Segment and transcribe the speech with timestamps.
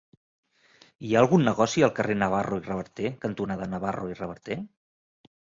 [1.07, 4.59] Hi ha algun negoci al carrer Navarro i Reverter cantonada Navarro i Reverter?